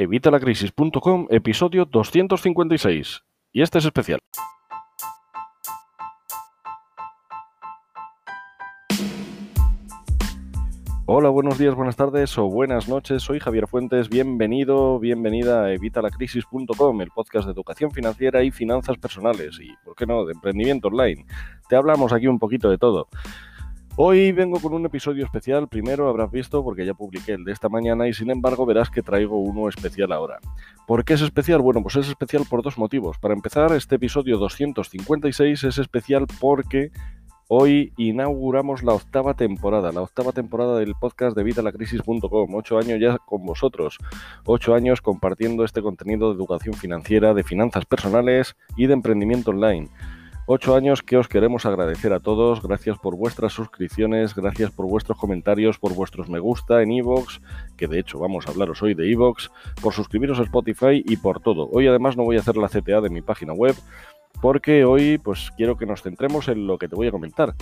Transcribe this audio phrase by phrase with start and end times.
[0.00, 3.22] Evitalacrisis.com, episodio 256.
[3.52, 4.18] Y este es especial.
[11.04, 13.22] Hola, buenos días, buenas tardes o buenas noches.
[13.22, 14.08] Soy Javier Fuentes.
[14.08, 20.06] Bienvenido, bienvenida a Evitalacrisis.com, el podcast de educación financiera y finanzas personales y, ¿por qué
[20.06, 21.26] no?, de emprendimiento online.
[21.68, 23.08] Te hablamos aquí un poquito de todo.
[24.02, 27.68] Hoy vengo con un episodio especial, primero habrás visto porque ya publiqué el de esta
[27.68, 30.38] mañana y sin embargo verás que traigo uno especial ahora.
[30.86, 31.60] ¿Por qué es especial?
[31.60, 33.18] Bueno, pues es especial por dos motivos.
[33.18, 36.92] Para empezar, este episodio 256 es especial porque
[37.48, 42.54] hoy inauguramos la octava temporada, la octava temporada del podcast de vitalacrisis.com.
[42.54, 43.98] Ocho años ya con vosotros,
[44.46, 49.90] ocho años compartiendo este contenido de educación financiera, de finanzas personales y de emprendimiento online.
[50.52, 52.60] Ocho años que os queremos agradecer a todos.
[52.60, 57.38] Gracias por vuestras suscripciones, gracias por vuestros comentarios, por vuestros me gusta en iVoox,
[57.76, 59.48] que de hecho vamos a hablaros hoy de iVoox,
[59.80, 61.68] por suscribiros a Spotify y por todo.
[61.70, 63.76] Hoy además no voy a hacer la CTA de mi página web,
[64.42, 67.54] porque hoy pues quiero que nos centremos en lo que te voy a comentar.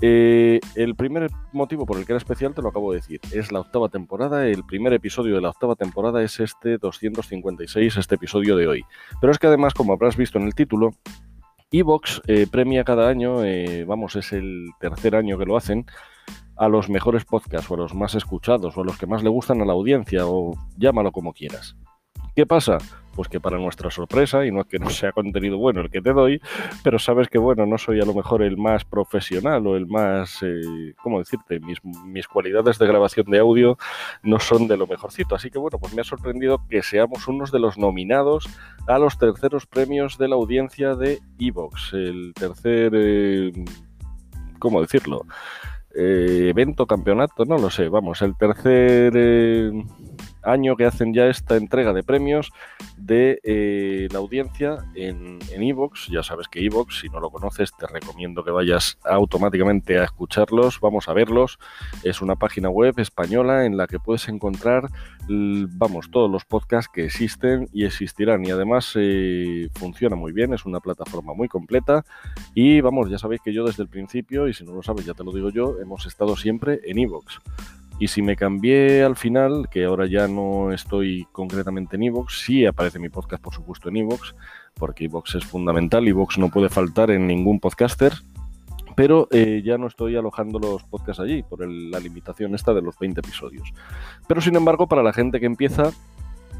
[0.00, 3.18] Eh, el primer motivo por el que era especial te lo acabo de decir.
[3.32, 4.46] Es la octava temporada.
[4.46, 8.84] El primer episodio de la octava temporada es este 256, este episodio de hoy.
[9.20, 10.92] Pero es que además, como habrás visto en el título,
[11.72, 15.86] Evox eh, premia cada año, eh, vamos, es el tercer año que lo hacen,
[16.56, 19.30] a los mejores podcasts o a los más escuchados o a los que más le
[19.30, 21.76] gustan a la audiencia o llámalo como quieras.
[22.34, 22.78] ¿Qué pasa?
[23.14, 26.00] Pues que para nuestra sorpresa, y no es que no sea contenido bueno el que
[26.00, 26.40] te doy,
[26.82, 30.38] pero sabes que, bueno, no soy a lo mejor el más profesional o el más,
[30.42, 31.60] eh, ¿cómo decirte?
[31.60, 33.76] Mis, cualidades de grabación de audio
[34.22, 35.34] no son de lo mejorcito.
[35.34, 38.48] Así que, bueno, pues me ha sorprendido que seamos unos de los nominados
[38.86, 41.92] a los terceros premios de la audiencia de Evox.
[41.92, 43.52] El tercer, eh,
[44.58, 45.26] ¿cómo decirlo?
[45.94, 49.70] Eh, evento, campeonato, no lo sé, vamos, el tercer eh,
[50.42, 52.50] año que hacen ya esta entrega de premios
[52.96, 56.08] de eh, la audiencia en Evox.
[56.08, 60.80] ya sabes que Evox, si no lo conoces, te recomiendo que vayas automáticamente a escucharlos.
[60.80, 61.58] Vamos a verlos.
[62.02, 64.88] Es una página web española en la que puedes encontrar,
[65.28, 68.44] vamos, todos los podcasts que existen y existirán.
[68.44, 72.04] Y además eh, funciona muy bien, es una plataforma muy completa.
[72.54, 75.14] Y vamos, ya sabéis que yo desde el principio, y si no lo sabes, ya
[75.14, 77.40] te lo digo yo, hemos estado siempre en Evox.
[78.02, 82.66] Y si me cambié al final, que ahora ya no estoy concretamente en Evox, sí
[82.66, 84.34] aparece mi podcast, por supuesto, en Evox,
[84.74, 88.12] porque Evox es fundamental, Evox no puede faltar en ningún podcaster,
[88.96, 92.98] pero eh, ya no estoy alojando los podcasts allí por la limitación esta de los
[92.98, 93.72] 20 episodios.
[94.26, 95.92] Pero sin embargo, para la gente que empieza,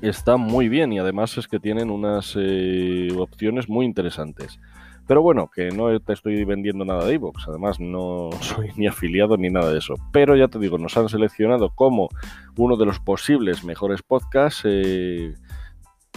[0.00, 4.58] está muy bien y además es que tienen unas eh, opciones muy interesantes.
[5.06, 9.36] Pero bueno, que no te estoy vendiendo nada de iVoox, además no soy ni afiliado
[9.36, 9.94] ni nada de eso.
[10.12, 12.08] Pero ya te digo, nos han seleccionado como
[12.56, 15.34] uno de los posibles mejores podcasts, eh,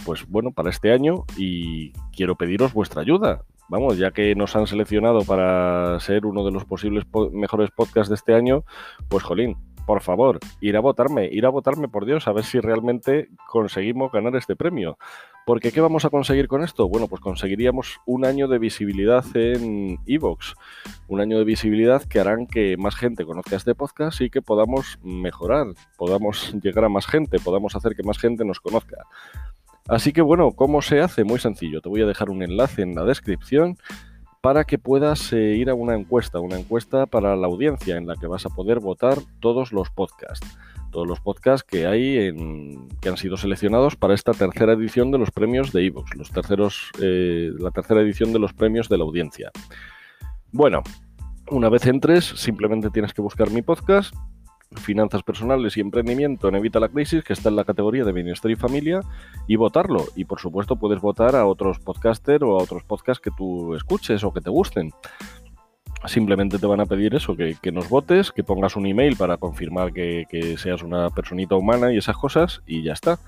[0.04, 3.42] pues bueno, para este año y quiero pediros vuestra ayuda.
[3.68, 8.16] Vamos, ya que nos han seleccionado para ser uno de los posibles mejores podcasts de
[8.16, 8.64] este año,
[9.08, 9.56] pues jolín,
[9.86, 14.10] por favor, ir a votarme, ir a votarme por Dios, a ver si realmente conseguimos
[14.10, 14.98] ganar este premio.
[15.46, 16.88] Porque ¿qué vamos a conseguir con esto?
[16.88, 20.54] Bueno, pues conseguiríamos un año de visibilidad en Evox,
[21.08, 24.98] un año de visibilidad que harán que más gente conozca este podcast y que podamos
[25.02, 29.06] mejorar, podamos llegar a más gente, podamos hacer que más gente nos conozca.
[29.88, 31.24] Así que bueno, ¿cómo se hace?
[31.24, 33.76] Muy sencillo, te voy a dejar un enlace en la descripción
[34.40, 38.16] para que puedas eh, ir a una encuesta, una encuesta para la audiencia en la
[38.16, 40.46] que vas a poder votar todos los podcasts.
[40.90, 45.18] Todos los podcasts que hay en, que han sido seleccionados para esta tercera edición de
[45.18, 49.04] los premios de Evox, los terceros, eh, la tercera edición de los premios de la
[49.04, 49.50] audiencia.
[50.52, 50.82] Bueno,
[51.50, 54.14] una vez entres, simplemente tienes que buscar mi podcast,
[54.76, 58.50] finanzas personales y emprendimiento en Evita la Crisis, que está en la categoría de bienestar
[58.50, 59.00] y familia,
[59.48, 60.06] y votarlo.
[60.14, 64.22] Y por supuesto puedes votar a otros podcasters o a otros podcasts que tú escuches
[64.22, 64.92] o que te gusten.
[66.06, 69.92] Simplemente te van a pedir eso, que, nos votes, que pongas un email para confirmar
[69.92, 73.18] que, seas una personita humana y esas cosas, y ya está.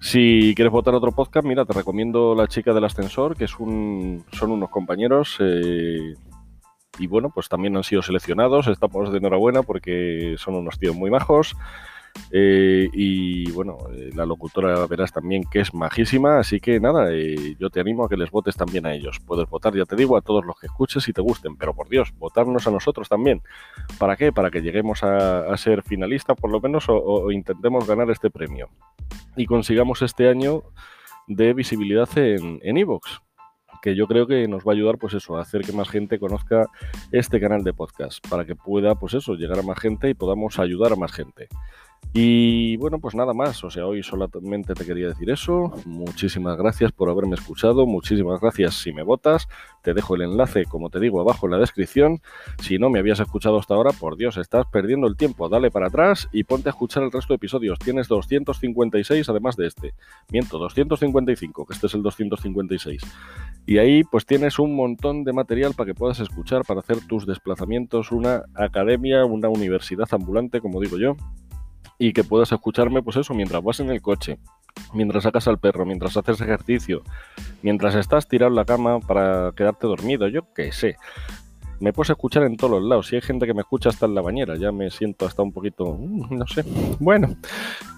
[0.00, 4.24] Si quieres votar otro podcast, mira, te recomiendo La chica del ascensor, que es un,
[4.32, 6.14] son unos compañeros eh,
[6.98, 8.66] y bueno, pues también han sido seleccionados.
[8.68, 11.56] Estamos de enhorabuena porque son unos tíos muy majos.
[12.30, 17.56] Eh, y bueno, eh, la locutora verás también que es majísima, así que nada, eh,
[17.58, 19.18] yo te animo a que les votes también a ellos.
[19.26, 21.88] Puedes votar, ya te digo, a todos los que escuches y te gusten, pero por
[21.88, 23.42] Dios, votarnos a nosotros también.
[23.98, 24.32] ¿Para qué?
[24.32, 28.68] Para que lleguemos a, ser finalistas por lo menos o, intentemos ganar este premio
[29.36, 30.62] y consigamos este año
[31.26, 33.20] de visibilidad en Evox
[33.80, 36.18] que yo creo que nos va a ayudar, pues eso, a hacer que más gente
[36.18, 36.68] conozca
[37.12, 40.58] este canal de podcast, para que pueda, pues eso, llegar a más gente y podamos
[40.58, 41.48] ayudar a más gente.
[42.14, 45.72] Y bueno, pues nada más, o sea, hoy solamente te quería decir eso.
[45.84, 49.46] Muchísimas gracias por haberme escuchado, muchísimas gracias si me votas.
[49.82, 52.20] Te dejo el enlace, como te digo, abajo en la descripción.
[52.62, 55.50] Si no me habías escuchado hasta ahora, por Dios, estás perdiendo el tiempo.
[55.50, 57.78] Dale para atrás y ponte a escuchar el resto de episodios.
[57.78, 59.94] Tienes 256 además de este.
[60.32, 63.02] Miento, 255, que este es el 256.
[63.66, 67.26] Y ahí pues tienes un montón de material para que puedas escuchar, para hacer tus
[67.26, 71.16] desplazamientos, una academia, una universidad ambulante, como digo yo
[71.98, 74.38] y que puedas escucharme, pues eso, mientras vas en el coche,
[74.94, 77.02] mientras sacas al perro, mientras haces ejercicio,
[77.62, 80.96] mientras estás tirado en la cama para quedarte dormido, yo qué sé.
[81.80, 83.06] Me puedes escuchar en todos los lados.
[83.06, 85.52] Si hay gente que me escucha hasta en la bañera, ya me siento hasta un
[85.52, 86.64] poquito, mm, no sé.
[86.98, 87.36] Bueno,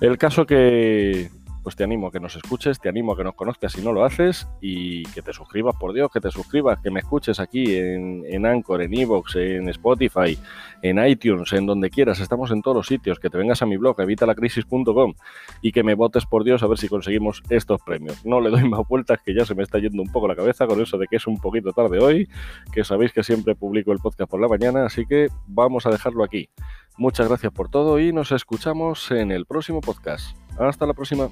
[0.01, 1.31] el caso que
[1.63, 3.93] pues te animo a que nos escuches, te animo a que nos conozcas si no
[3.93, 7.77] lo haces y que te suscribas, por Dios, que te suscribas, que me escuches aquí
[7.77, 10.39] en, en Anchor, en Evox, en Spotify,
[10.83, 13.77] en iTunes, en donde quieras, estamos en todos los sitios, que te vengas a mi
[13.77, 15.15] blog, evitalacrisis.com
[15.63, 18.25] y que me votes, por Dios, a ver si conseguimos estos premios.
[18.25, 20.67] No le doy más vueltas, que ya se me está yendo un poco la cabeza
[20.67, 22.29] con eso de que es un poquito tarde hoy,
[22.73, 26.25] que sabéis que siempre publico el podcast por la mañana, así que vamos a dejarlo
[26.25, 26.49] aquí.
[26.97, 30.37] Muchas gracias por todo y nos escuchamos en el próximo podcast.
[30.59, 31.31] Hasta la próxima.